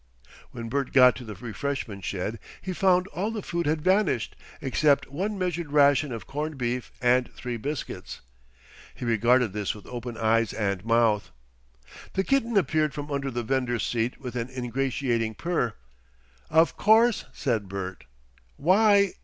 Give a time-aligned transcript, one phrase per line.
[0.49, 5.11] When Bert got to the refreshment shed, he found all the food had vanished except
[5.11, 8.21] one measured ration of corned beef and three biscuits.
[8.95, 11.29] He regarded this with open eyes and mouth.
[12.13, 15.75] The kitten appeared from under the vendor's seat with an ingratiating purr.
[16.49, 18.05] "Of course!" said Bert.
[18.57, 19.13] "Why!